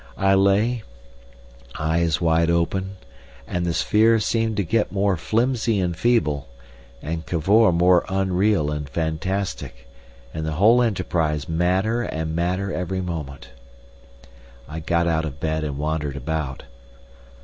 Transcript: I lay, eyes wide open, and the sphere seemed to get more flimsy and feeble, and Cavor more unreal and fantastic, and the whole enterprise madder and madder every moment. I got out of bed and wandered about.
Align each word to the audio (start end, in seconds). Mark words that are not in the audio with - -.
I 0.17 0.33
lay, 0.33 0.81
eyes 1.77 2.19
wide 2.19 2.49
open, 2.49 2.95
and 3.45 3.67
the 3.67 3.73
sphere 3.75 4.19
seemed 4.19 4.57
to 4.57 4.63
get 4.63 4.91
more 4.91 5.15
flimsy 5.15 5.79
and 5.79 5.95
feeble, 5.95 6.47
and 7.03 7.23
Cavor 7.27 7.71
more 7.71 8.03
unreal 8.09 8.71
and 8.71 8.89
fantastic, 8.89 9.87
and 10.33 10.43
the 10.43 10.53
whole 10.53 10.81
enterprise 10.81 11.47
madder 11.47 12.01
and 12.01 12.35
madder 12.35 12.73
every 12.73 13.01
moment. 13.01 13.51
I 14.67 14.79
got 14.79 15.05
out 15.05 15.23
of 15.23 15.39
bed 15.39 15.63
and 15.63 15.77
wandered 15.77 16.15
about. 16.15 16.63